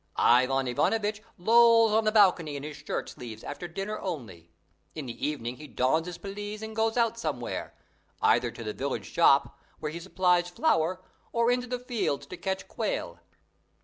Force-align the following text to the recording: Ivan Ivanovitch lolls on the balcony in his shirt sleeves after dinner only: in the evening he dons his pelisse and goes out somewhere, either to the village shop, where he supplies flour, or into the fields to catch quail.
Ivan 0.15 0.67
Ivanovitch 0.67 1.21
lolls 1.37 1.91
on 1.91 2.05
the 2.05 2.11
balcony 2.11 2.55
in 2.55 2.63
his 2.63 2.75
shirt 2.77 3.07
sleeves 3.09 3.43
after 3.43 3.67
dinner 3.67 3.99
only: 3.99 4.49
in 4.95 5.05
the 5.05 5.27
evening 5.27 5.57
he 5.57 5.67
dons 5.67 6.07
his 6.07 6.17
pelisse 6.17 6.63
and 6.63 6.75
goes 6.75 6.97
out 6.97 7.19
somewhere, 7.19 7.75
either 8.19 8.49
to 8.49 8.63
the 8.63 8.73
village 8.73 9.05
shop, 9.05 9.59
where 9.79 9.91
he 9.91 9.99
supplies 9.99 10.49
flour, 10.49 11.03
or 11.31 11.51
into 11.51 11.67
the 11.67 11.77
fields 11.77 12.25
to 12.25 12.35
catch 12.37 12.67
quail. 12.67 13.19